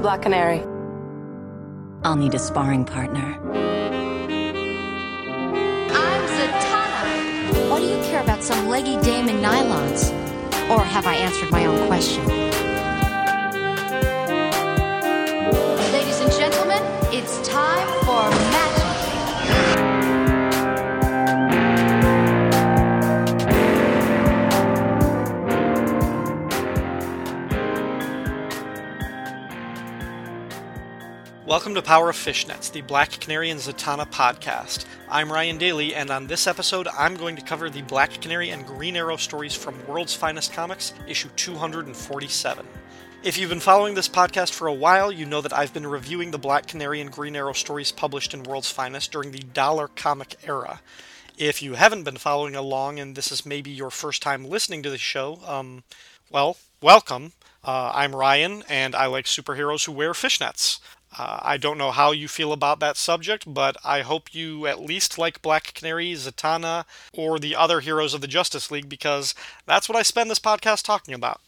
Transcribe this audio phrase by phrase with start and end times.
[0.00, 0.60] Black Canary.
[2.02, 3.38] I'll need a sparring partner.
[5.92, 7.70] I'm Zatanna.
[7.70, 10.10] Why do you care about some leggy dame in nylons?
[10.70, 12.39] Or have I answered my own question?
[31.50, 34.84] Welcome to Power of Fishnets, the Black Canary and Zatanna podcast.
[35.08, 38.64] I'm Ryan Daly, and on this episode, I'm going to cover the Black Canary and
[38.64, 42.64] Green Arrow stories from World's Finest Comics, issue 247.
[43.24, 46.30] If you've been following this podcast for a while, you know that I've been reviewing
[46.30, 50.36] the Black Canary and Green Arrow stories published in World's Finest during the dollar comic
[50.46, 50.80] era.
[51.36, 54.90] If you haven't been following along and this is maybe your first time listening to
[54.90, 55.82] the show, um,
[56.30, 57.32] well, welcome.
[57.64, 60.78] Uh, I'm Ryan, and I like superheroes who wear fishnets.
[61.18, 64.80] Uh, I don't know how you feel about that subject, but I hope you at
[64.80, 69.34] least like Black Canary, Zatanna, or the other heroes of the Justice League because
[69.66, 71.40] that's what I spend this podcast talking about.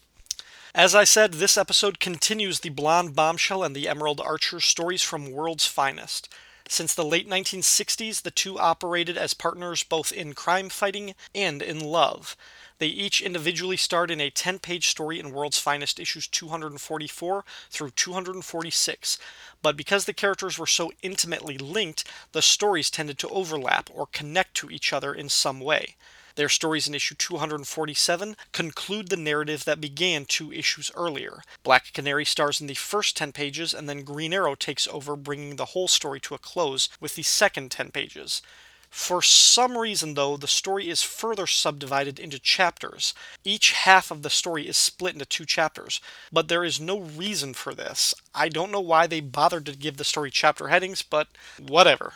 [0.74, 5.30] As I said, this episode continues the Blonde Bombshell and the Emerald Archer stories from
[5.30, 6.28] World's Finest.
[6.66, 11.80] Since the late 1960s, the two operated as partners both in crime fighting and in
[11.80, 12.36] love.
[12.82, 17.90] They each individually starred in a 10 page story in World's Finest issues 244 through
[17.92, 19.18] 246,
[19.62, 22.02] but because the characters were so intimately linked,
[22.32, 25.94] the stories tended to overlap or connect to each other in some way.
[26.34, 31.44] Their stories in issue 247 conclude the narrative that began two issues earlier.
[31.62, 35.54] Black Canary stars in the first 10 pages, and then Green Arrow takes over, bringing
[35.54, 38.42] the whole story to a close with the second 10 pages.
[38.92, 43.14] For some reason, though, the story is further subdivided into chapters.
[43.42, 45.98] Each half of the story is split into two chapters,
[46.30, 48.14] but there is no reason for this.
[48.34, 52.12] I don't know why they bothered to give the story chapter headings, but whatever.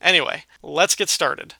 [0.00, 1.54] Anyway, let's get started.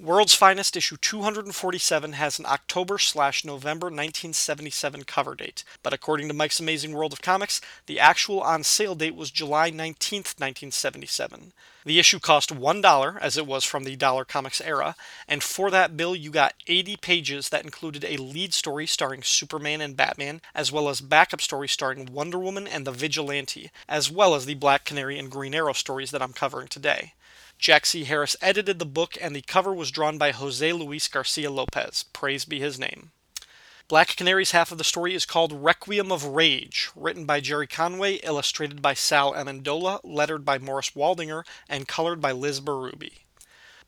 [0.00, 6.34] World's Finest issue 247 has an October slash November 1977 cover date, but according to
[6.34, 11.52] Mike's Amazing World of Comics, the actual on sale date was July 19th, 1977.
[11.84, 14.94] The issue cost $1, as it was from the Dollar Comics era,
[15.26, 19.80] and for that bill you got 80 pages that included a lead story starring Superman
[19.80, 24.36] and Batman, as well as backup stories starring Wonder Woman and the Vigilante, as well
[24.36, 27.14] as the Black Canary and Green Arrow stories that I'm covering today.
[27.58, 28.04] Jack C.
[28.04, 32.04] Harris edited the book, and the cover was drawn by Jose Luis Garcia Lopez.
[32.12, 33.10] Praise be his name.
[33.88, 38.16] Black Canary's half of the story is called Requiem of Rage, written by Gerry Conway,
[38.16, 43.12] illustrated by Sal Amendola, lettered by Morris Waldinger, and colored by Liz Berube.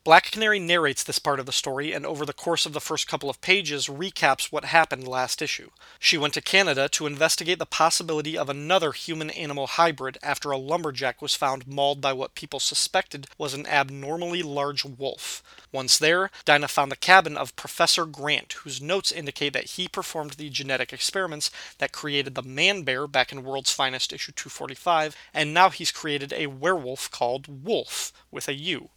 [0.03, 3.07] Black Canary narrates this part of the story and over the course of the first
[3.07, 5.69] couple of pages recaps what happened last issue.
[5.99, 10.57] She went to Canada to investigate the possibility of another human animal hybrid after a
[10.57, 15.43] lumberjack was found mauled by what people suspected was an abnormally large wolf.
[15.71, 20.31] Once there, Dinah found the cabin of Professor Grant, whose notes indicate that he performed
[20.31, 25.53] the genetic experiments that created the man bear back in World's Finest issue 245, and
[25.53, 28.89] now he's created a werewolf called Wolf, with a U.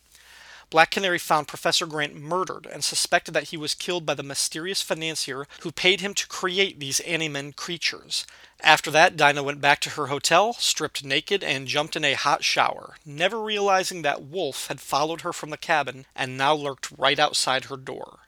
[0.71, 4.83] Black Canary found Professor Grant murdered and suspected that he was killed by the mysterious
[4.83, 8.27] financier who paid him to create these Animen creatures.
[8.61, 12.45] After that, Dinah went back to her hotel, stripped naked, and jumped in a hot
[12.45, 17.19] shower, never realizing that Wolf had followed her from the cabin and now lurked right
[17.19, 18.21] outside her door.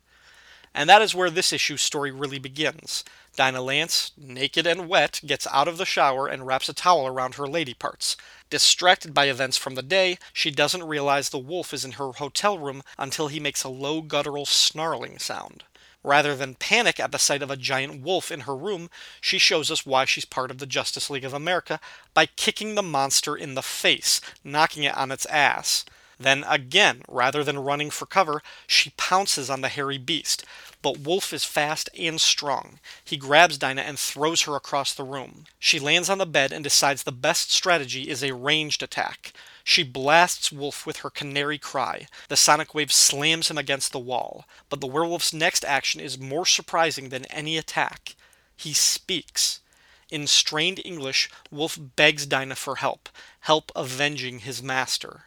[0.74, 3.02] And that is where this issue's story really begins.
[3.34, 7.36] Dinah Lance, naked and wet, gets out of the shower and wraps a towel around
[7.36, 8.16] her lady parts.
[8.48, 12.58] Distracted by events from the day, she doesn't realize the wolf is in her hotel
[12.58, 15.64] room until he makes a low guttural snarling sound.
[16.04, 18.88] Rather than panic at the sight of a giant wolf in her room,
[19.20, 21.80] she shows us why she's part of the Justice League of America
[22.14, 25.84] by kicking the monster in the face, knocking it on its ass.
[26.18, 30.44] Then again, rather than running for cover, she pounces on the hairy beast.
[30.80, 32.78] But Wolf is fast and strong.
[33.04, 35.44] He grabs Dinah and throws her across the room.
[35.58, 39.32] She lands on the bed and decides the best strategy is a ranged attack.
[39.64, 42.06] She blasts Wolf with her canary cry.
[42.28, 44.46] The sonic wave slams him against the wall.
[44.68, 48.14] But the werewolf's next action is more surprising than any attack.
[48.56, 49.60] He speaks.
[50.08, 53.08] In strained English, Wolf begs Dinah for help,
[53.40, 55.25] help avenging his master.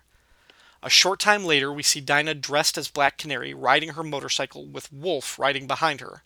[0.81, 4.91] A short time later, we see Dinah dressed as Black Canary riding her motorcycle with
[4.93, 6.23] Wolf riding behind her.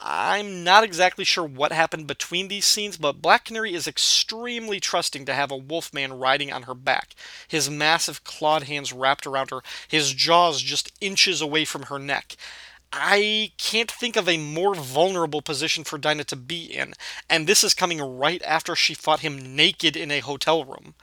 [0.00, 5.24] I'm not exactly sure what happened between these scenes, but Black Canary is extremely trusting
[5.24, 7.16] to have a wolfman riding on her back,
[7.48, 12.36] his massive clawed hands wrapped around her, his jaws just inches away from her neck.
[12.92, 16.94] I can't think of a more vulnerable position for Dinah to be in,
[17.28, 20.94] and this is coming right after she fought him naked in a hotel room.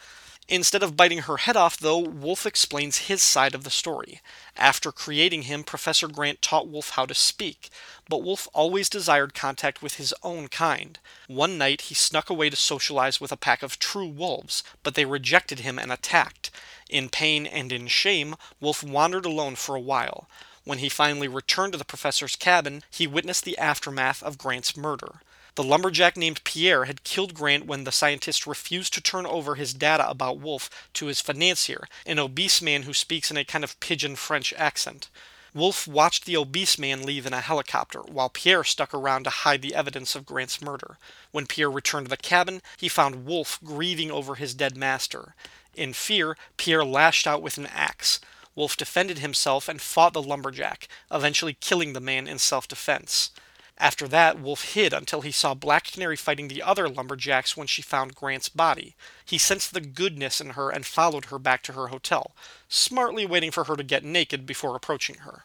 [0.47, 4.21] Instead of biting her head off, though, Wolf explains his side of the story.
[4.55, 7.69] After creating him, Professor Grant taught Wolf how to speak,
[8.07, 10.99] but Wolf always desired contact with his own kind.
[11.27, 15.05] One night, he snuck away to socialize with a pack of true wolves, but they
[15.05, 16.51] rejected him and attacked.
[16.91, 20.29] In pain and in shame, Wolf wandered alone for a while.
[20.63, 25.21] When he finally returned to the professor's cabin, he witnessed the aftermath of Grant's murder.
[25.55, 29.73] The lumberjack named Pierre had killed Grant when the scientist refused to turn over his
[29.73, 33.79] data about Wolf to his financier, an obese man who speaks in a kind of
[33.79, 35.09] pidgin French accent.
[35.53, 39.61] Wolf watched the obese man leave in a helicopter, while Pierre stuck around to hide
[39.61, 40.97] the evidence of Grant's murder.
[41.31, 45.35] When Pierre returned to the cabin, he found Wolf grieving over his dead master.
[45.73, 48.19] In fear, Pierre lashed out with an axe.
[48.55, 53.31] Wolf defended himself and fought the lumberjack, eventually killing the man in self defense.
[53.77, 57.81] After that, Wolf hid until he saw Black Canary fighting the other lumberjacks when she
[57.81, 58.95] found Grant's body.
[59.25, 62.35] He sensed the goodness in her and followed her back to her hotel,
[62.69, 65.43] smartly waiting for her to get naked before approaching her.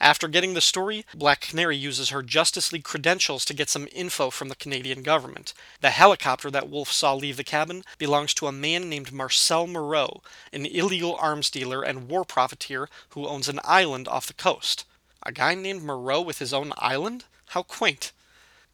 [0.00, 4.30] After getting the story, Black Canary uses her Justice League credentials to get some info
[4.30, 5.54] from the Canadian government.
[5.80, 10.22] The helicopter that Wolf saw leave the cabin belongs to a man named Marcel Moreau,
[10.52, 14.84] an illegal arms dealer and war profiteer who owns an island off the coast.
[15.22, 17.24] A guy named Moreau with his own island?
[17.50, 18.12] How quaint.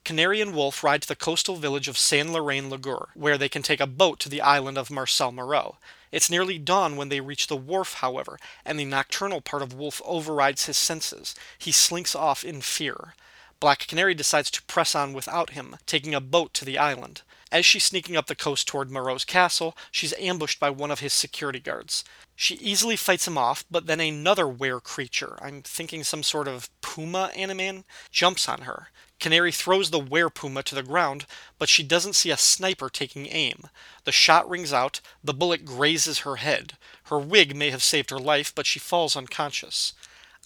[0.05, 3.63] Canary and Wolf ride to the coastal village of Saint Laurent Lagour, where they can
[3.63, 5.77] take a boat to the island of Marcel Moreau.
[6.11, 10.03] It's nearly dawn when they reach the wharf, however, and the nocturnal part of Wolf
[10.05, 11.35] overrides his senses.
[11.57, 13.15] He slinks off in fear.
[13.61, 17.23] Black Canary decides to press on without him, taking a boat to the island.
[17.53, 21.13] As she's sneaking up the coast toward Moreau's castle, she's ambushed by one of his
[21.13, 22.03] security guards.
[22.35, 26.71] She easily fights him off, but then another were creature, I'm thinking some sort of
[26.81, 28.89] puma animan, jumps on her.
[29.21, 31.27] Canary throws the were puma to the ground,
[31.59, 33.69] but she doesn't see a sniper taking aim.
[34.05, 36.79] The shot rings out, the bullet grazes her head.
[37.05, 39.93] Her wig may have saved her life, but she falls unconscious.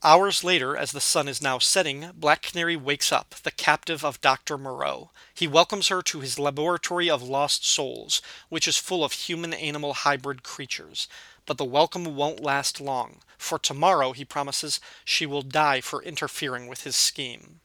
[0.02, 4.20] Hours later, as the sun is now setting, Black Canary wakes up, the captive of
[4.20, 4.58] Dr.
[4.58, 5.10] Moreau.
[5.34, 8.20] He welcomes her to his laboratory of lost souls,
[8.50, 11.08] which is full of human animal hybrid creatures.
[11.46, 16.66] But the welcome won't last long, for tomorrow, he promises, she will die for interfering
[16.66, 17.60] with his scheme.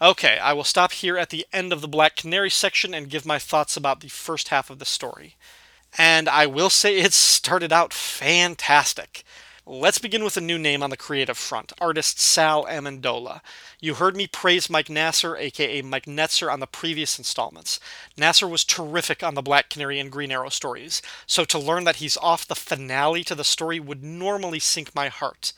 [0.00, 3.26] Okay, I will stop here at the end of the Black Canary section and give
[3.26, 5.36] my thoughts about the first half of the story.
[5.98, 9.24] And I will say it started out fantastic.
[9.68, 13.40] Let's begin with a new name on the creative front artist Sal Amendola.
[13.80, 17.80] You heard me praise Mike Nasser, aka Mike Netzer, on the previous installments.
[18.16, 21.96] Nasser was terrific on the Black Canary and Green Arrow stories, so to learn that
[21.96, 25.52] he's off the finale to the story would normally sink my heart.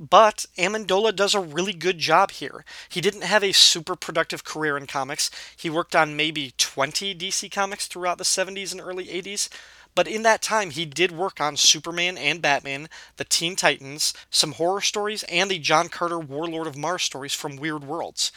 [0.00, 2.64] But Amendola does a really good job here.
[2.88, 5.30] He didn't have a super productive career in comics.
[5.56, 9.48] He worked on maybe 20 DC comics throughout the 70s and early 80s.
[9.94, 14.52] But in that time, he did work on Superman and Batman, the Teen Titans, some
[14.52, 18.32] horror stories, and the John Carter Warlord of Mars stories from Weird Worlds.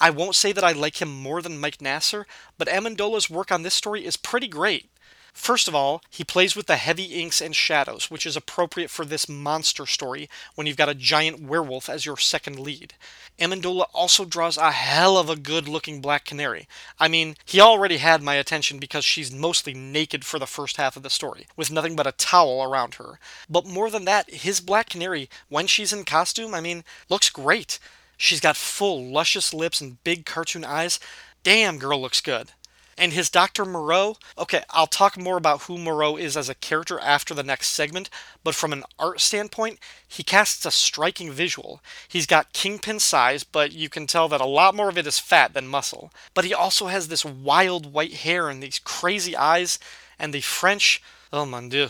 [0.00, 2.26] I won't say that I like him more than Mike Nasser,
[2.56, 4.91] but Amendola's work on this story is pretty great.
[5.32, 9.04] First of all, he plays with the heavy inks and shadows, which is appropriate for
[9.04, 12.94] this monster story when you've got a giant werewolf as your second lead.
[13.38, 16.68] Amendola also draws a hell of a good looking Black Canary.
[17.00, 20.96] I mean, he already had my attention because she's mostly naked for the first half
[20.96, 23.18] of the story, with nothing but a towel around her.
[23.48, 27.78] But more than that, his Black Canary, when she's in costume, I mean, looks great.
[28.18, 31.00] She's got full, luscious lips and big cartoon eyes.
[31.42, 32.50] Damn, girl looks good.
[33.02, 33.64] And his Dr.
[33.64, 37.70] Moreau, okay, I'll talk more about who Moreau is as a character after the next
[37.70, 38.08] segment,
[38.44, 41.82] but from an art standpoint, he casts a striking visual.
[42.06, 45.18] He's got kingpin size, but you can tell that a lot more of it is
[45.18, 46.12] fat than muscle.
[46.32, 49.80] But he also has this wild white hair and these crazy eyes,
[50.16, 51.88] and the French, oh mon dieu.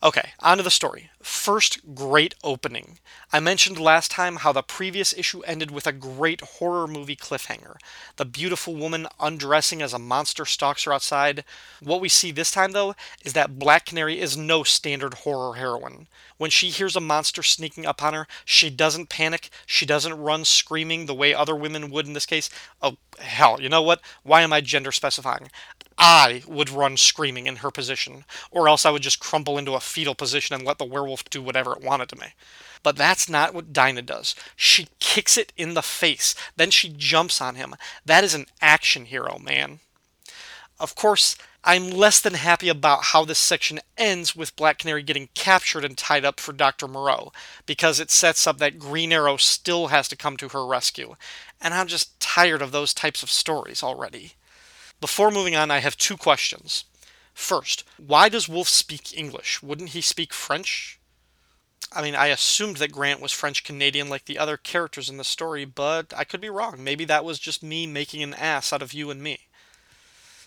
[0.00, 1.10] Okay, on to the story.
[1.20, 3.00] First, great opening.
[3.32, 7.74] I mentioned last time how the previous issue ended with a great horror movie cliffhanger.
[8.14, 11.42] The beautiful woman undressing as a monster stalks her outside.
[11.82, 16.06] What we see this time, though, is that Black Canary is no standard horror heroine.
[16.36, 20.44] When she hears a monster sneaking up on her, she doesn't panic, she doesn't run
[20.44, 22.48] screaming the way other women would in this case.
[22.80, 24.00] Oh, hell, you know what?
[24.22, 25.50] Why am I gender specifying?
[25.98, 29.80] I would run screaming in her position, or else I would just crumple into a
[29.80, 32.28] fetal position and let the werewolf do whatever it wanted to me.
[32.84, 34.36] But that's not what Dinah does.
[34.54, 37.74] She kicks it in the face, then she jumps on him.
[38.06, 39.80] That is an action hero, man.
[40.78, 45.28] Of course, I'm less than happy about how this section ends with Black Canary getting
[45.34, 46.86] captured and tied up for Dr.
[46.86, 47.32] Moreau,
[47.66, 51.16] because it sets up that Green Arrow still has to come to her rescue,
[51.60, 54.34] and I'm just tired of those types of stories already.
[55.00, 56.84] Before moving on, I have two questions.
[57.32, 59.62] First, why does Wolf speak English?
[59.62, 60.98] Wouldn't he speak French?
[61.92, 65.24] I mean, I assumed that Grant was French Canadian like the other characters in the
[65.24, 66.82] story, but I could be wrong.
[66.82, 69.46] Maybe that was just me making an ass out of you and me.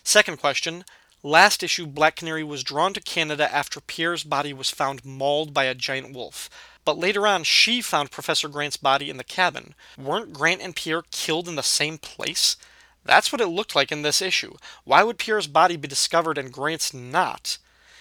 [0.04, 0.84] Second question
[1.24, 5.64] Last issue, Black Canary was drawn to Canada after Pierre's body was found mauled by
[5.64, 6.50] a giant wolf.
[6.84, 9.74] But later on, she found Professor Grant's body in the cabin.
[9.96, 12.56] Weren't Grant and Pierre killed in the same place?
[13.04, 14.54] That's what it looked like in this issue.
[14.84, 17.58] Why would Pierre's body be discovered and Grant's not?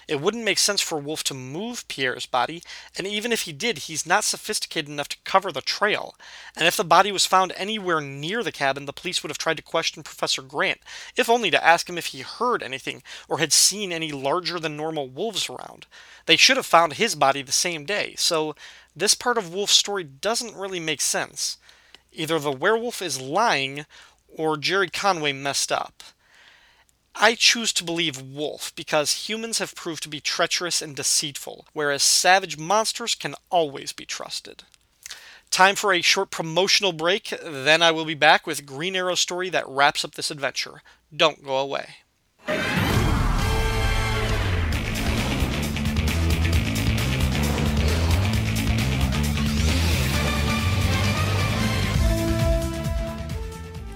[0.08, 2.62] It wouldn't make sense for Wolf to move Pierre's body,
[2.98, 6.16] and even if he did, he's not sophisticated enough to cover the trail.
[6.56, 9.58] And if the body was found anywhere near the cabin, the police would have tried
[9.58, 10.82] to question Professor Grant,
[11.16, 14.76] if only to ask him if he heard anything or had seen any larger than
[14.76, 15.86] normal wolves around.
[16.26, 18.56] They should have found his body the same day, so
[18.94, 21.58] this part of Wolf's story doesn't really make sense.
[22.12, 23.86] Either the werewolf is lying,
[24.36, 26.04] or Gerry Conway messed up.
[27.16, 32.04] I choose to believe Wolf because humans have proved to be treacherous and deceitful, whereas
[32.04, 34.64] savage monsters can always be trusted.
[35.50, 39.50] Time for a short promotional break, then I will be back with Green Arrow story
[39.50, 40.82] that wraps up this adventure.
[41.16, 41.96] Don't go away.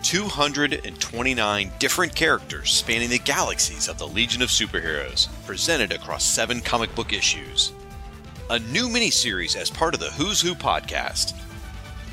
[0.06, 6.94] 229 different characters spanning the galaxies of the Legion of Superheroes, presented across seven comic
[6.94, 7.74] book issues.
[8.52, 11.34] A new miniseries as part of the Who's Who podcast.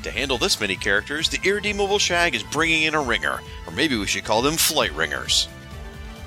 [0.01, 3.95] To handle this many characters, the Irredeemable Shag is bringing in a ringer, or maybe
[3.95, 5.47] we should call them flight ringers.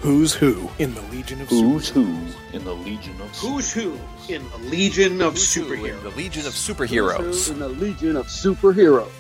[0.03, 2.33] Who's Who in the Legion of Who's Superheroes?
[2.53, 6.03] who in the Legion of Who's who in the Legion of Superheroes?
[6.05, 7.51] The Legion of Superheroes.
[7.51, 9.11] in the Legion of Superheroes.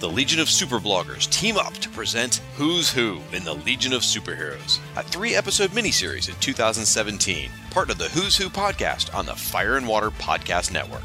[0.00, 4.78] The Legion of Superbloggers team up to present Who's Who in the Legion of Superheroes,
[4.96, 9.76] a three episode miniseries in 2017, part of the Who's Who podcast on the Fire
[9.76, 11.04] and Water Podcast Network.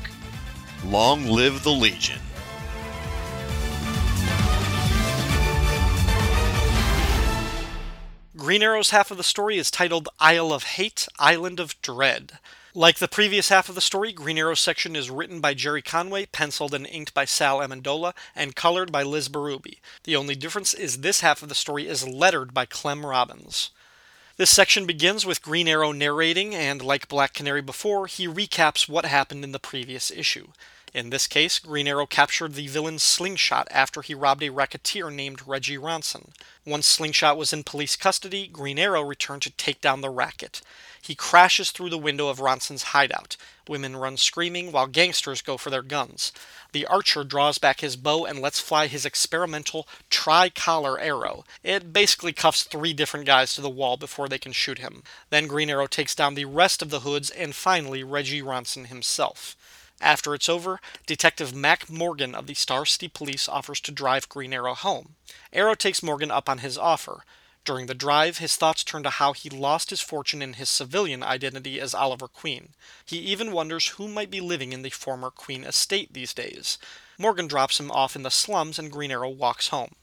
[0.86, 2.22] Long live the Legion!
[8.38, 12.40] Green Arrow's half of the story is titled Isle of Hate, Island of Dread.
[12.77, 16.25] Like the previous half of the story, Green Arrow's section is written by Gerry Conway,
[16.25, 19.77] penciled and inked by Sal Amendola, and colored by Liz Berube.
[20.03, 23.70] The only difference is this half of the story is lettered by Clem Robins.
[24.36, 29.05] This section begins with Green Arrow narrating, and like Black Canary before, he recaps what
[29.05, 30.48] happened in the previous issue.
[30.94, 35.48] In this case, Green Arrow captured the villain Slingshot after he robbed a racketeer named
[35.48, 36.32] Reggie Ronson.
[36.65, 40.62] Once Slingshot was in police custody, Green Arrow returned to take down the racket.
[41.05, 43.38] He crashes through the window of Ronson's hideout.
[43.67, 46.31] Women run screaming while gangsters go for their guns.
[46.71, 51.45] The archer draws back his bow and lets fly his experimental tri-collar arrow.
[51.62, 55.03] It basically cuffs three different guys to the wall before they can shoot him.
[55.29, 59.55] Then Green Arrow takes down the rest of the hoods and finally Reggie Ronson himself.
[60.01, 64.55] After it's over, Detective Mac Morgan of the Star City Police offers to drive Green
[64.55, 65.13] Arrow home.
[65.53, 67.24] Arrow takes Morgan up on his offer.
[67.65, 71.24] During the drive, his thoughts turn to how he lost his fortune in his civilian
[71.24, 72.69] identity as Oliver Queen.
[73.03, 76.77] He even wonders who might be living in the former Queen estate these days.
[77.17, 79.95] Morgan drops him off in the slums and Green Arrow walks home.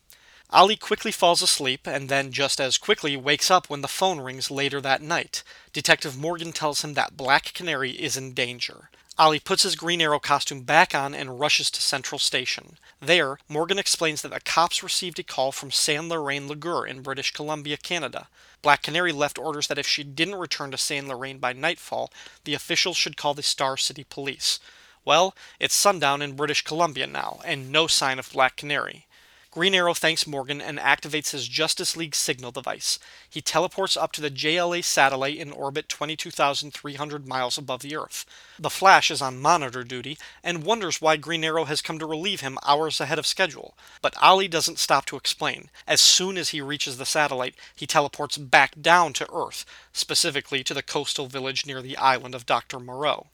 [0.50, 4.50] Ollie quickly falls asleep and then just as quickly wakes up when the phone rings
[4.50, 5.44] later that night.
[5.72, 8.90] Detective Morgan tells him that Black Canary is in danger.
[9.18, 12.78] Ollie puts his Green Arrow costume back on and rushes to Central Station.
[12.98, 17.30] There, Morgan explains that the cops received a call from San Lorraine Lagur in British
[17.30, 18.28] Columbia, Canada.
[18.62, 22.10] Black Canary left orders that if she didn't return to San Lorraine by nightfall,
[22.44, 24.58] the officials should call the Star City Police.
[25.04, 29.06] Well, it's sundown in British Columbia now, and no sign of Black Canary.
[29.52, 32.98] Green Arrow thanks Morgan and activates his Justice League signal device.
[33.28, 38.24] He teleports up to the JLA satellite in orbit 22,300 miles above the Earth.
[38.58, 42.40] The Flash is on monitor duty and wonders why Green Arrow has come to relieve
[42.40, 43.76] him hours ahead of schedule.
[44.00, 45.68] But Ollie doesn't stop to explain.
[45.86, 50.72] As soon as he reaches the satellite, he teleports back down to Earth, specifically to
[50.72, 52.80] the coastal village near the island of Dr.
[52.80, 53.26] Moreau.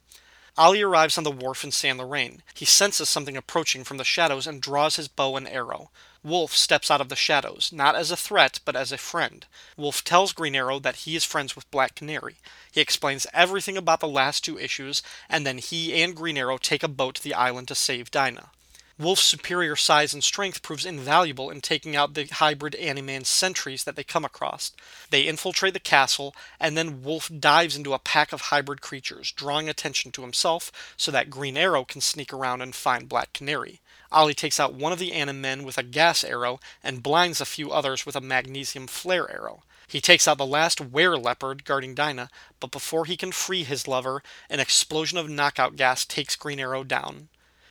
[0.57, 2.43] Ollie arrives on the wharf in San Lorraine.
[2.53, 5.93] He senses something approaching from the shadows and draws his bow and arrow.
[6.25, 9.47] Wolf steps out of the shadows, not as a threat, but as a friend.
[9.77, 12.37] Wolf tells Green Arrow that he is friends with Black Canary.
[12.73, 16.83] He explains everything about the last two issues, and then he and Green Arrow take
[16.83, 18.51] a boat to the island to save Dinah.
[18.99, 23.95] Wolf's superior size and strength proves invaluable in taking out the hybrid Animan sentries that
[23.95, 24.73] they come across.
[25.11, 29.69] They infiltrate the castle, and then Wolf dives into a pack of hybrid creatures, drawing
[29.69, 33.81] attention to himself so that Green Arrow can sneak around and find Black Canary.
[34.11, 37.71] Ollie takes out one of the Animen with a gas arrow and blinds a few
[37.71, 39.63] others with a magnesium flare arrow.
[39.87, 43.89] He takes out the last were leopard guarding Dinah, but before he can free his
[43.89, 47.29] lover, an explosion of knockout gas takes Green Arrow down.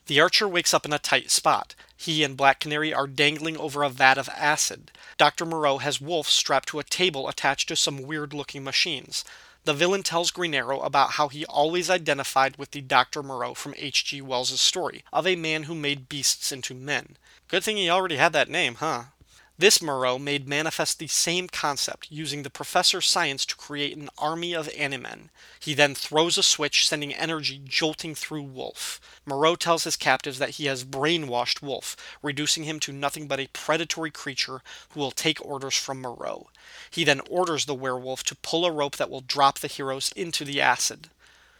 [0.07, 1.75] The archer wakes up in a tight spot.
[1.95, 4.91] He and Black Canary are dangling over a vat of acid.
[5.17, 5.45] Dr.
[5.45, 9.25] Moreau has Wolf strapped to a table attached to some weird looking machines.
[9.67, 13.21] The villain tells Green Arrow about how he always identified with the Dr.
[13.21, 14.21] Moreau from H.G.
[14.21, 17.17] Wells' story of a man who made beasts into men.
[17.49, 19.03] Good thing he already had that name, huh?
[19.59, 24.53] This Moreau made manifest the same concept, using the professor's science to create an army
[24.53, 25.29] of Animen.
[25.59, 29.01] He then throws a switch, sending energy jolting through Wolf.
[29.25, 33.49] Moreau tells his captives that he has brainwashed Wolf, reducing him to nothing but a
[33.51, 36.51] predatory creature who will take orders from Moreau.
[36.91, 40.45] He then orders the werewolf to pull a rope that will drop the heroes into
[40.45, 41.09] the acid.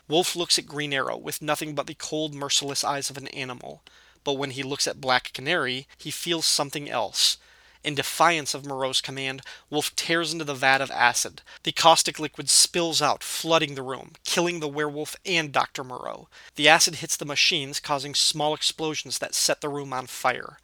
[0.07, 3.81] Wolf looks at Green Arrow with nothing but the cold, merciless eyes of an animal.
[4.23, 7.37] But when he looks at Black Canary, he feels something else.
[7.83, 11.41] In defiance of Moreau's command, Wolf tears into the vat of acid.
[11.63, 15.83] The caustic liquid spills out, flooding the room, killing the werewolf and Dr.
[15.83, 16.27] Moreau.
[16.55, 20.57] The acid hits the machines, causing small explosions that set the room on fire.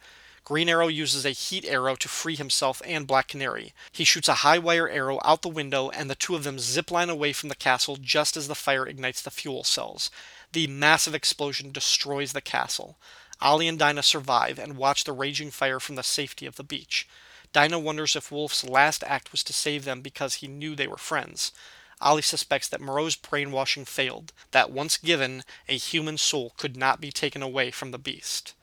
[0.44, 3.72] Green Arrow uses a heat arrow to free himself and Black Canary.
[3.90, 7.08] He shoots a high wire arrow out the window, and the two of them zipline
[7.08, 10.10] away from the castle just as the fire ignites the fuel cells.
[10.52, 12.98] The massive explosion destroys the castle.
[13.44, 17.06] Ollie and Dinah survive and watch the raging fire from the safety of the beach.
[17.52, 20.96] Dinah wonders if Wolf's last act was to save them because he knew they were
[20.96, 21.52] friends.
[22.00, 27.12] Ollie suspects that Moreau's brainwashing failed, that once given, a human soul could not be
[27.12, 28.54] taken away from the beast.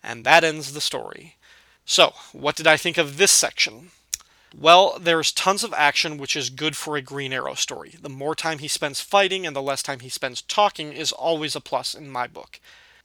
[0.00, 1.34] And that ends the story.
[1.84, 3.90] So, what did I think of this section?
[4.56, 7.96] Well, there's tons of action, which is good for a Green Arrow story.
[8.00, 11.56] The more time he spends fighting and the less time he spends talking is always
[11.56, 12.60] a plus in my book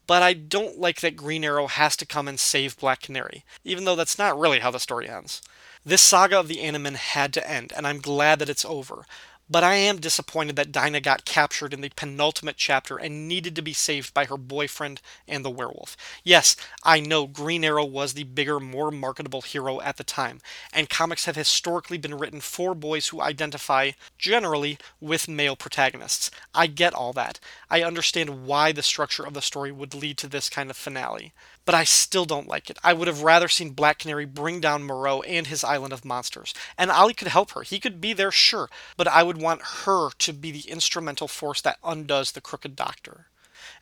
[0.08, 3.86] but I don't like that Green Arrow has to come and save Black Canary, even
[3.86, 5.42] though that's not really how the story ends.
[5.86, 9.06] This saga of the Animan had to end, and I'm glad that it's over.
[9.48, 13.62] But I am disappointed that Dinah got captured in the penultimate chapter and needed to
[13.62, 15.96] be saved by her boyfriend and the werewolf.
[16.24, 20.42] Yes, I know Green Arrow was the bigger, more marketable hero at the time,
[20.74, 26.32] and comics have historically been written for boys who identify, generally, with male protagonists.
[26.56, 27.40] I get all that.
[27.70, 31.34] I understand why the structure of the story would lead to this kind of finale
[31.66, 32.78] but I still don't like it.
[32.84, 36.54] I would have rather seen Black Canary bring down Moreau and his island of monsters.
[36.78, 37.64] And Ollie could help her.
[37.64, 41.62] He could be there, sure, but I would want her to be the instrumental force
[41.62, 43.28] that undoes the Crooked Doctor.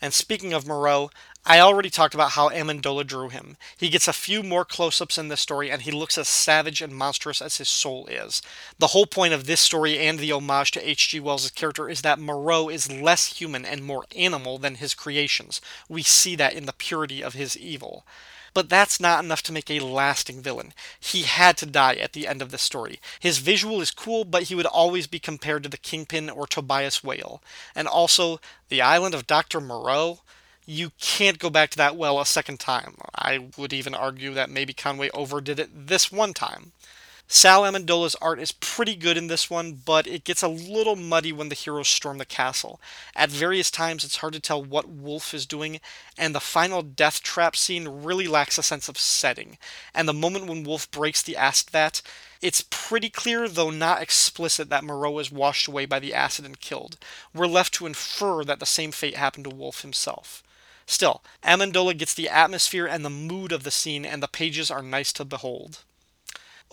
[0.03, 1.11] And speaking of Moreau,
[1.45, 3.55] I already talked about how Amendola drew him.
[3.77, 6.81] He gets a few more close ups in this story, and he looks as savage
[6.81, 8.41] and monstrous as his soul is.
[8.79, 11.21] The whole point of this story and the homage to H.G.
[11.21, 15.61] Wells' character is that Moreau is less human and more animal than his creations.
[15.87, 18.05] We see that in the purity of his evil.
[18.53, 20.73] But that's not enough to make a lasting villain.
[20.99, 22.99] He had to die at the end of the story.
[23.19, 27.03] His visual is cool, but he would always be compared to the Kingpin or Tobias
[27.03, 27.41] Whale.
[27.75, 28.39] And also,
[28.69, 29.59] the island of Dr.
[29.59, 30.19] Moreau
[30.65, 32.95] you can't go back to that well a second time.
[33.15, 36.71] I would even argue that maybe Conway overdid it this one time.
[37.27, 41.31] Sal Amendola's art is pretty good in this one, but it gets a little muddy
[41.31, 42.79] when the heroes storm the castle.
[43.15, 45.79] At various times, it's hard to tell what Wolf is doing,
[46.17, 49.57] and the final death trap scene really lacks a sense of setting.
[49.95, 52.01] And the moment when Wolf breaks the acid vat,
[52.41, 56.59] it's pretty clear, though not explicit, that Moreau is washed away by the acid and
[56.59, 56.97] killed.
[57.33, 60.43] We're left to infer that the same fate happened to Wolf himself.
[60.85, 64.83] Still, Amendola gets the atmosphere and the mood of the scene, and the pages are
[64.83, 65.79] nice to behold.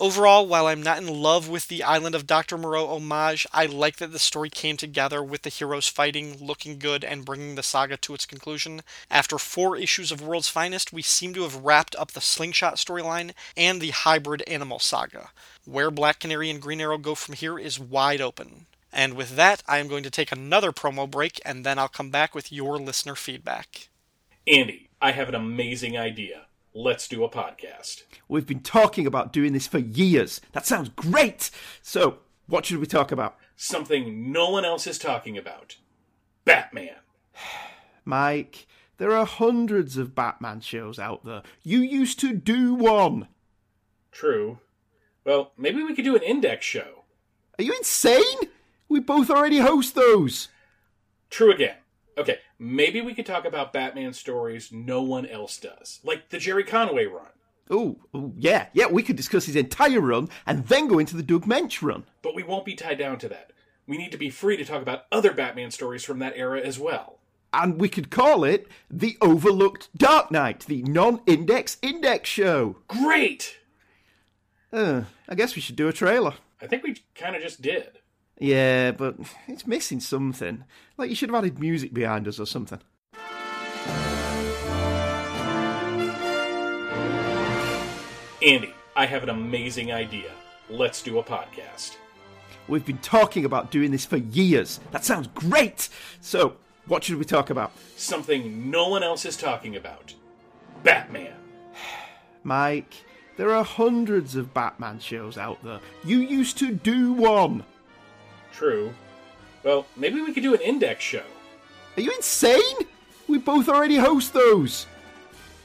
[0.00, 2.56] Overall, while I'm not in love with the Island of Dr.
[2.56, 7.04] Moreau homage, I like that the story came together with the heroes fighting, looking good,
[7.04, 8.80] and bringing the saga to its conclusion.
[9.10, 13.32] After four issues of World's Finest, we seem to have wrapped up the Slingshot storyline
[13.58, 15.32] and the hybrid animal saga.
[15.66, 18.64] Where Black Canary and Green Arrow go from here is wide open.
[18.90, 22.08] And with that, I am going to take another promo break, and then I'll come
[22.08, 23.90] back with your listener feedback.
[24.46, 26.46] Andy, I have an amazing idea.
[26.72, 28.04] Let's do a podcast.
[28.28, 30.40] We've been talking about doing this for years.
[30.52, 31.50] That sounds great.
[31.83, 33.37] So, what should we talk about?
[33.56, 35.76] Something no one else is talking about
[36.44, 36.96] Batman.
[38.04, 41.42] Mike, there are hundreds of Batman shows out there.
[41.64, 43.26] You used to do one.
[44.12, 44.61] True.
[45.24, 47.04] Well, maybe we could do an index show.
[47.59, 48.48] Are you insane?
[48.88, 50.48] We both already host those.
[51.30, 51.76] True again.
[52.16, 56.62] Okay, maybe we could talk about Batman stories no one else does, like the Gerry
[56.62, 57.31] Conway run.
[57.70, 57.99] Oh,
[58.37, 61.83] yeah, yeah, we could discuss his entire run and then go into the Doug Moench
[61.83, 62.05] run.
[62.20, 63.53] But we won't be tied down to that.
[63.87, 66.79] We need to be free to talk about other Batman stories from that era as
[66.79, 67.18] well.
[67.53, 72.77] And we could call it the Overlooked Dark Knight, the non index index show.
[72.87, 73.59] Great!
[74.73, 76.35] Uh, I guess we should do a trailer.
[76.62, 77.99] I think we kind of just did.
[78.40, 80.64] Yeah, but it's missing something.
[80.96, 82.81] Like you should have added music behind us or something.
[88.42, 90.31] Andy, I have an amazing idea.
[90.70, 91.96] Let's do a podcast.
[92.66, 94.81] We've been talking about doing this for years.
[94.92, 95.90] That sounds great!
[96.22, 97.72] So, what should we talk about?
[97.96, 100.14] Something no one else is talking about
[100.83, 101.35] Batman.
[102.42, 102.94] Mike,
[103.37, 105.81] there are hundreds of Batman shows out there.
[106.05, 107.64] You used to do one.
[108.52, 108.92] True.
[109.62, 111.22] Well, maybe we could do an index show.
[111.96, 112.86] Are you insane?
[113.28, 114.86] We both already host those.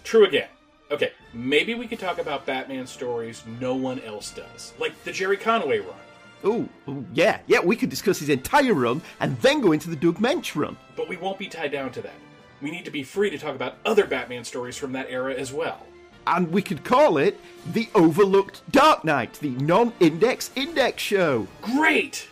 [0.03, 0.49] True again.
[0.91, 5.37] Okay, maybe we could talk about Batman stories no one else does, like the Gerry
[5.37, 5.95] Conway run.
[6.43, 6.69] Oh,
[7.13, 10.55] yeah, yeah, we could discuss his entire run and then go into the Doug Moench
[10.55, 10.77] run.
[10.95, 12.13] But we won't be tied down to that.
[12.61, 15.51] We need to be free to talk about other Batman stories from that era as
[15.51, 15.85] well.
[16.27, 17.39] And we could call it
[17.73, 21.47] the Overlooked Dark Knight, the non index index show.
[21.61, 22.27] Great!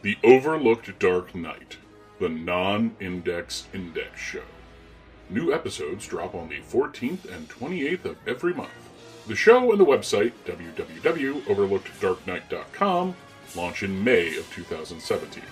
[0.00, 1.78] The Overlooked Dark Knight,
[2.20, 4.44] the non index index show.
[5.28, 8.70] New episodes drop on the 14th and 28th of every month.
[9.26, 13.16] The show and the website, www.overlookeddarknight.com,
[13.56, 15.42] launch in May of 2017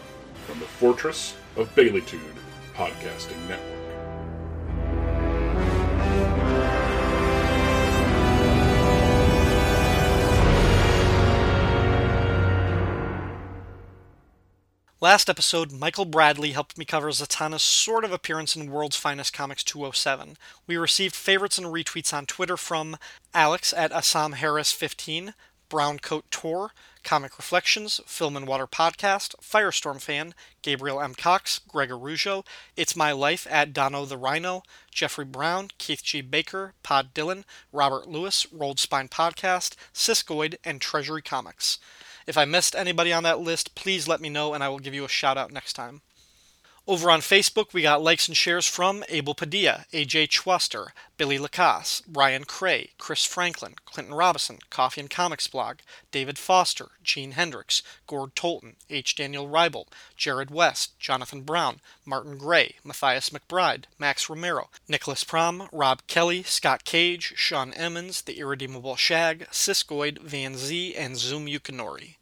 [0.47, 2.37] from the Fortress of Baileytude
[2.75, 3.86] Podcasting Network.
[15.07, 19.63] Last episode, Michael Bradley helped me cover Zatanna's sort of appearance in World's Finest Comics
[19.63, 20.37] 207.
[20.67, 22.97] We received favorites and retweets on Twitter from
[23.33, 25.35] Alex at Assam Harris 15,
[25.71, 26.73] Browncoat Tour,
[27.05, 31.15] Comic Reflections, Film and Water Podcast, Firestorm Fan, Gabriel M.
[31.15, 32.45] Cox, Gregor Rougeau,
[32.77, 36.21] It's My Life at Dono the Rhino, Jeffrey Brown, Keith G.
[36.21, 41.79] Baker, Pod Dylan, Robert Lewis, Rolled Spine Podcast, Siskoid, and Treasury Comics.
[42.27, 44.95] If I missed anybody on that list, please let me know and I will give
[44.95, 46.03] you a shout out next time.
[46.89, 52.01] Over on Facebook, we got likes and shares from Abel Padilla, AJ Chwester, Billy Lacasse,
[52.07, 55.79] Brian Cray, Chris Franklin, Clinton Robinson, Coffee and Comics Blog,
[56.13, 59.17] David Foster, Gene Hendricks, Gord Tolton, H.
[59.17, 66.03] Daniel Reibel, Jared West, Jonathan Brown, Martin Gray, Matthias McBride, Max Romero, Nicholas Prom, Rob
[66.07, 72.15] Kelly, Scott Cage, Sean Emmons, The Irredeemable Shag, Siskoid, Van Z, and Zoom Yukinori.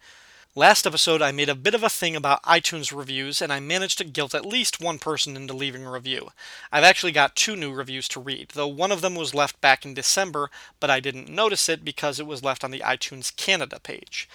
[0.56, 3.98] Last episode, I made a bit of a thing about iTunes reviews, and I managed
[3.98, 6.30] to guilt at least one person into leaving a review.
[6.70, 9.84] I've actually got two new reviews to read, though one of them was left back
[9.84, 13.80] in December, but I didn't notice it because it was left on the iTunes Canada
[13.80, 14.28] page.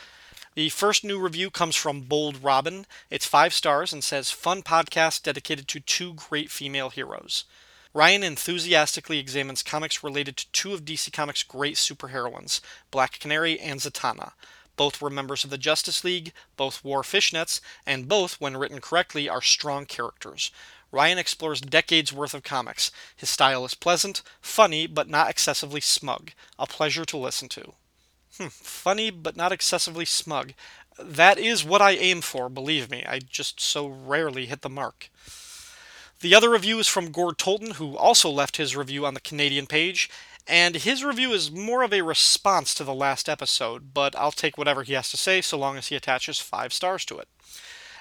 [0.55, 2.85] The first new review comes from Bold Robin.
[3.09, 7.45] It's five stars and says, Fun podcast dedicated to two great female heroes.
[7.93, 12.59] Ryan enthusiastically examines comics related to two of DC Comics' great superheroines,
[12.91, 14.33] Black Canary and Zatanna.
[14.79, 19.27] Both were members of the Justice League, both wore fishnets, and both, when written correctly,
[19.27, 20.51] are strong characters.
[20.89, 22.89] Ryan explores decades worth of comics.
[23.13, 26.31] His style is pleasant, funny, but not excessively smug.
[26.57, 27.73] A pleasure to listen to.
[28.37, 30.53] Hmm, funny, but not excessively smug.
[30.97, 33.03] That is what I aim for, believe me.
[33.05, 35.09] I just so rarely hit the mark.
[36.21, 39.67] The other review is from Gord Tolton, who also left his review on the Canadian
[39.67, 40.09] page,
[40.49, 44.57] and his review is more of a response to the last episode, but I'll take
[44.57, 47.27] whatever he has to say so long as he attaches five stars to it.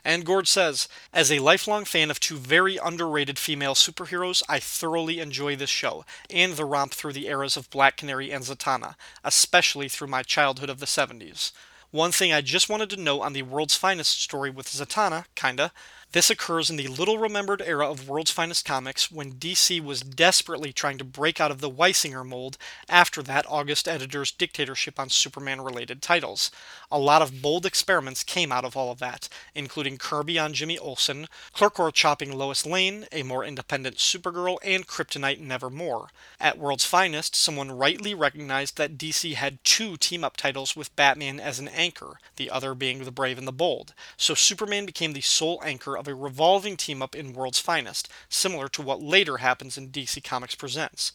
[0.03, 5.21] And Gord says, As a lifelong fan of two very underrated female superheroes, I thoroughly
[5.21, 9.89] enjoy this show, and the romp through the eras of Black Canary and Zatanna, especially
[9.89, 11.53] through my childhood of the 70s.
[11.91, 15.73] One thing I just wanted to note on the World's Finest story with Zatanna, kinda,
[16.13, 20.73] this occurs in the little remembered era of World's Finest Comics when DC was desperately
[20.73, 22.57] trying to break out of the Weisinger mold
[22.89, 26.51] after that August editor's dictatorship on Superman related titles.
[26.91, 30.79] A lot of bold experiments came out of all of that, including Kirby on Jimmy
[30.79, 36.09] Olsen, Clarkor chopping Lois Lane, a more independent Supergirl, and Kryptonite Nevermore.
[36.41, 41.39] At World's Finest, someone rightly recognized that DC had two team up titles with Batman
[41.39, 45.21] as an anchor, the other being The Brave and the Bold, so Superman became the
[45.21, 49.77] sole anchor of a revolving team up in World's Finest, similar to what later happens
[49.77, 51.13] in DC Comics Presents.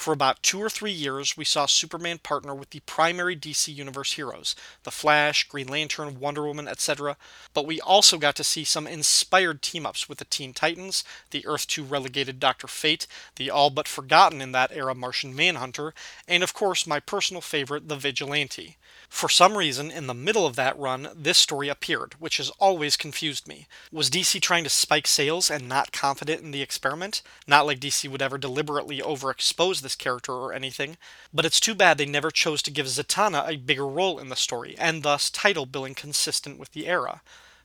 [0.00, 4.14] For about two or three years, we saw Superman partner with the primary DC Universe
[4.14, 7.18] heroes The Flash, Green Lantern, Wonder Woman, etc.
[7.52, 11.46] But we also got to see some inspired team ups with the Teen Titans, the
[11.46, 12.66] Earth 2 relegated Dr.
[12.66, 15.92] Fate, the all but forgotten in that era Martian Manhunter,
[16.26, 18.78] and of course my personal favorite, the Vigilante.
[19.10, 22.96] For some reason, in the middle of that run, this story appeared, which has always
[22.96, 23.66] confused me.
[23.90, 27.20] Was DC trying to spike sales and not confident in the experiment?
[27.46, 30.96] Not like DC would ever deliberately overexpose this character or anything,
[31.34, 34.36] but it's too bad they never chose to give Zatanna a bigger role in the
[34.36, 37.22] story, and thus title billing consistent with the era.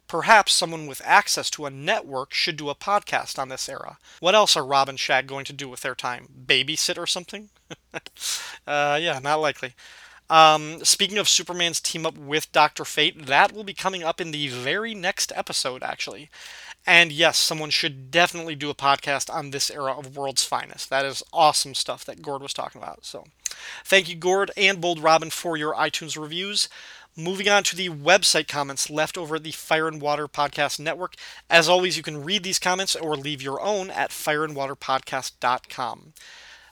[0.08, 3.98] Perhaps someone with access to a network should do a podcast on this era.
[4.20, 6.28] What else are Rob and Shag going to do with their time?
[6.48, 7.50] Babysit or something?
[7.94, 9.74] uh, yeah, not likely.
[10.30, 12.84] Um, speaking of Superman's team up with Dr.
[12.84, 16.30] Fate, that will be coming up in the very next episode, actually.
[16.88, 20.90] And yes, someone should definitely do a podcast on this era of World's Finest.
[20.90, 23.06] That is awesome stuff that Gord was talking about.
[23.06, 23.26] So,
[23.84, 26.70] thank you, Gord and Bold Robin, for your iTunes reviews.
[27.18, 31.16] Moving on to the website comments left over at the Fire and Water Podcast Network.
[31.50, 36.14] As always, you can read these comments or leave your own at fireandwaterpodcast.com.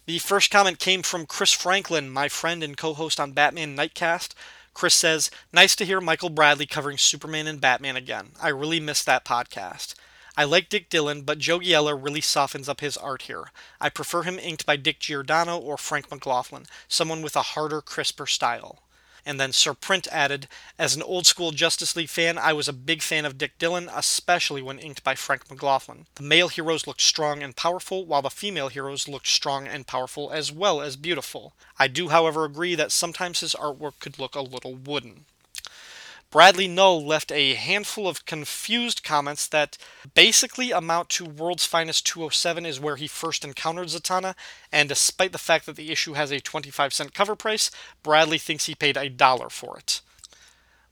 [0.05, 4.33] The first comment came from Chris Franklin, my friend and co host on Batman Nightcast.
[4.73, 8.31] Chris says, Nice to hear Michael Bradley covering Superman and Batman again.
[8.41, 9.95] I really missed that podcast.
[10.35, 13.51] I like Dick Dillon, but Joe Giella really softens up his art here.
[13.79, 18.27] I prefer him inked by Dick Giordano or Frank McLaughlin, someone with a harder, crisper
[18.27, 18.82] style.
[19.25, 22.73] And then Sir Print added, As an old school Justice League fan, I was a
[22.73, 26.07] big fan of Dick Dillon, especially when inked by Frank McLaughlin.
[26.15, 30.31] The male heroes looked strong and powerful, while the female heroes looked strong and powerful
[30.31, 31.53] as well as beautiful.
[31.79, 35.25] I do, however, agree that sometimes his artwork could look a little wooden.
[36.33, 39.77] Bradley Null left a handful of confused comments that
[40.15, 44.33] basically amount to World's Finest 207 is where he first encountered Zatanna,
[44.71, 47.69] and despite the fact that the issue has a 25 cent cover price,
[48.01, 50.01] Bradley thinks he paid a dollar for it.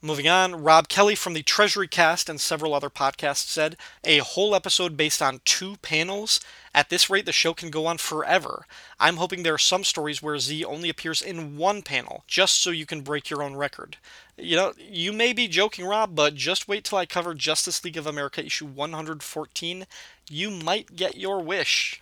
[0.03, 4.55] Moving on, Rob Kelly from the Treasury Cast and several other podcasts said, a whole
[4.55, 6.39] episode based on two panels?
[6.73, 8.65] At this rate, the show can go on forever.
[8.99, 12.71] I'm hoping there are some stories where Z only appears in one panel, just so
[12.71, 13.97] you can break your own record.
[14.37, 17.97] You know, you may be joking, Rob, but just wait till I cover Justice League
[17.97, 19.85] of America issue 114.
[20.31, 22.01] You might get your wish.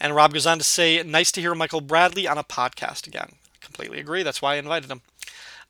[0.00, 3.32] And Rob goes on to say, nice to hear Michael Bradley on a podcast again.
[3.60, 4.22] Completely agree.
[4.22, 5.02] That's why I invited him.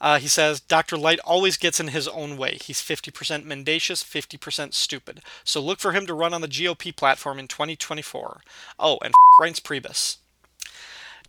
[0.01, 0.97] Uh, he says Dr.
[0.97, 2.59] Light always gets in his own way.
[2.63, 5.21] He's 50% mendacious, 50% stupid.
[5.45, 8.41] So look for him to run on the GOP platform in 2024.
[8.79, 10.19] Oh, and f- Reince Priebus.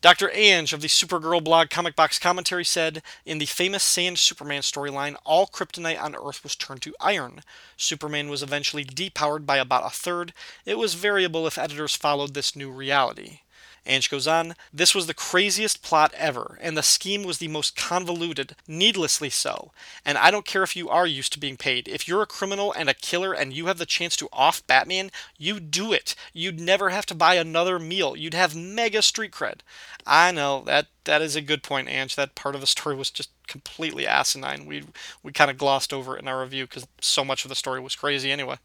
[0.02, 0.30] Dr.
[0.30, 5.18] Anj of the Supergirl blog Comic Box Commentary said, In the famous Sand Superman storyline,
[5.26, 7.42] all kryptonite on Earth was turned to iron.
[7.76, 10.32] Superman was eventually depowered by about a third.
[10.66, 13.42] It was variable if editors followed this new reality.
[13.86, 17.76] Anj goes on, This was the craziest plot ever, and the scheme was the most
[17.76, 19.72] convoluted, needlessly so.
[20.06, 21.88] And I don't care if you are used to being paid.
[21.88, 25.12] If you're a criminal and a killer and you have the chance to off Batman,
[25.38, 26.16] you do it.
[26.34, 28.16] You'd never have to buy another meal.
[28.16, 29.62] You'd have mega street cred.
[30.06, 32.16] I know that that is a good point, Anj.
[32.16, 34.66] That part of the story was just completely asinine.
[34.66, 34.84] We
[35.24, 37.80] we kind of glossed over it in our review because so much of the story
[37.80, 38.58] was crazy anyway.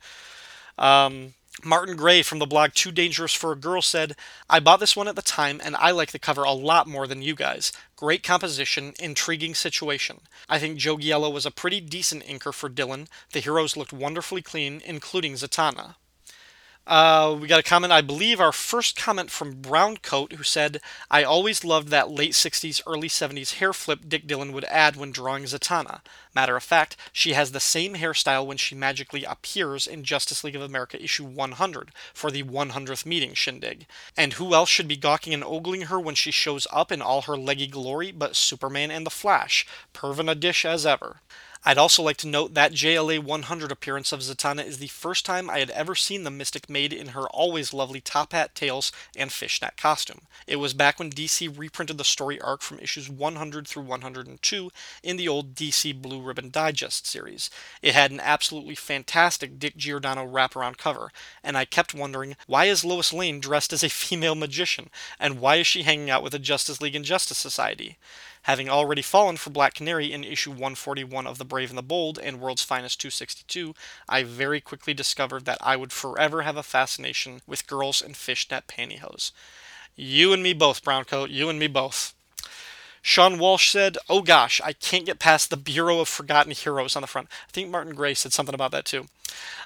[0.79, 4.17] Um, Martin Gray from the blog Too Dangerous for a Girl said,
[4.51, 7.07] I bought this one at the time and I like the cover a lot more
[7.07, 7.73] than you guys.
[7.97, 10.23] Great composition, intriguing situation.
[10.49, 13.07] I think Joe Giella was a pretty decent inker for Dillon.
[13.33, 15.95] The heroes looked wonderfully clean, including Zatanna.
[16.87, 21.23] Uh, we got a comment, I believe our first comment from Browncoat, who said, I
[21.23, 25.45] always loved that late 60s, early 70s hair flip Dick Dillon would add when drawing
[25.45, 26.01] Zatanna.
[26.35, 30.57] Matter of fact, she has the same hairstyle when she magically appears in Justice League
[30.57, 33.87] of America issue 100 for the 100th meeting shindig.
[34.15, 37.23] And who else should be gawking and ogling her when she shows up in all
[37.23, 39.67] her leggy glory but Superman and the Flash?
[39.95, 41.21] Pervin a dish as ever.
[41.67, 45.49] I'd also like to note that JLA 100 appearance of Zatanna is the first time
[45.49, 49.33] I had ever seen the Mystic Maid in her always lovely top hat, tails, and
[49.33, 50.23] fishnet costume.
[50.47, 54.71] It was back when DC reprinted the story arc from issues 100 through 102
[55.03, 57.49] in the old DC Blue Ribbon Digest series.
[57.81, 62.85] It had an absolutely fantastic Dick Giordano wraparound cover, and I kept wondering why is
[62.85, 66.39] Lois Lane dressed as a female magician, and why is she hanging out with the
[66.39, 67.97] Justice League and Justice Society?
[68.45, 72.19] Having already fallen for Black Canary in issue 141 of The Brave and the Bold
[72.19, 73.75] and World's Finest 262,
[74.07, 78.67] I very quickly discovered that I would forever have a fascination with girls in fishnet
[78.67, 79.33] pantyhose.
[79.97, 82.15] You and me both, Browncoat, you and me both.
[83.01, 87.03] Sean Walsh said, Oh gosh, I can't get past the Bureau of Forgotten Heroes on
[87.03, 87.29] the front.
[87.49, 89.07] I think Martin Gray said something about that too.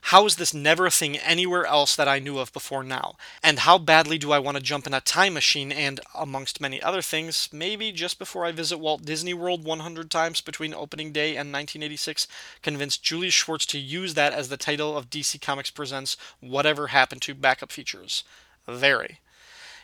[0.02, 3.16] How is this never a thing anywhere else that I knew of before now?
[3.42, 6.80] And how badly do I want to jump in a time machine and, amongst many
[6.80, 11.30] other things, maybe just before I visit Walt Disney World 100 times between opening day
[11.30, 12.26] and 1986,
[12.62, 17.22] convince Julius Schwartz to use that as the title of DC Comics Presents Whatever Happened
[17.22, 18.24] to Backup Features?
[18.66, 19.18] Very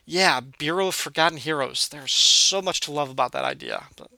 [0.06, 1.88] yeah, Bureau of Forgotten Heroes.
[1.88, 3.84] There's so much to love about that idea.
[3.96, 4.10] But...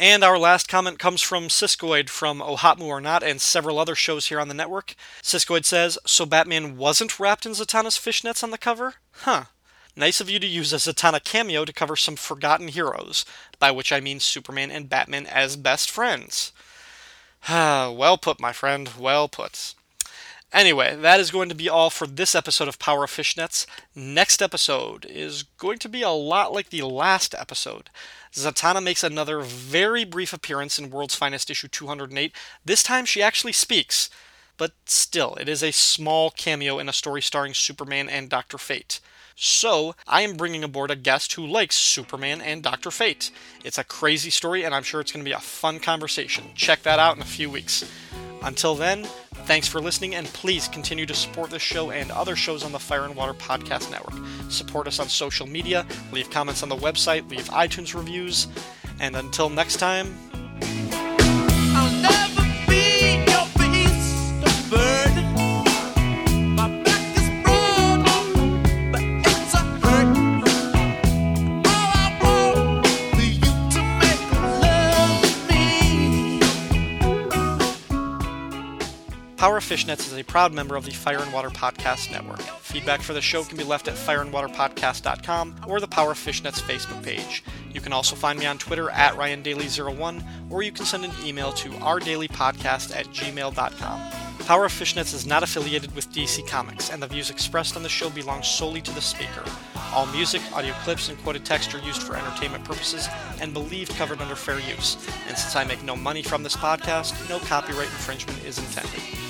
[0.00, 4.28] And our last comment comes from Siskoid from OHOTMU or Not and several other shows
[4.28, 4.94] here on the network.
[5.22, 8.94] Siskoid says, So Batman wasn't wrapped in Zatanna's fishnets on the cover?
[9.10, 9.44] Huh.
[9.94, 13.26] Nice of you to use a Zatanna cameo to cover some forgotten heroes,
[13.58, 16.52] by which I mean Superman and Batman as best friends.
[17.50, 19.74] well put, my friend, well put.
[20.52, 23.66] Anyway, that is going to be all for this episode of Power of Fishnets.
[23.94, 27.88] Next episode is going to be a lot like the last episode.
[28.32, 32.34] Zatanna makes another very brief appearance in World's Finest issue 208.
[32.64, 34.10] This time she actually speaks,
[34.56, 38.58] but still, it is a small cameo in a story starring Superman and Dr.
[38.58, 39.00] Fate.
[39.36, 42.90] So, I am bringing aboard a guest who likes Superman and Dr.
[42.90, 43.30] Fate.
[43.64, 46.46] It's a crazy story, and I'm sure it's going to be a fun conversation.
[46.56, 47.84] Check that out in a few weeks.
[48.42, 49.06] Until then,
[49.50, 52.78] Thanks for listening, and please continue to support this show and other shows on the
[52.78, 54.14] Fire and Water Podcast Network.
[54.48, 58.46] Support us on social media, leave comments on the website, leave iTunes reviews,
[59.00, 60.29] and until next time.
[79.70, 82.40] Fishnets is a proud member of the Fire and Water Podcast Network.
[82.40, 87.44] Feedback for the show can be left at fireandwaterpodcast.com or the Power Fishnets Facebook page.
[87.72, 91.52] You can also find me on Twitter at RyanDaily01, or you can send an email
[91.52, 94.10] to ourdailypodcast at gmail.com.
[94.44, 97.88] Power of Fishnets is not affiliated with DC Comics, and the views expressed on the
[97.88, 99.44] show belong solely to the speaker.
[99.94, 103.08] All music, audio clips, and quoted text are used for entertainment purposes
[103.40, 104.96] and believed covered under fair use.
[105.28, 109.29] And since I make no money from this podcast, no copyright infringement is intended.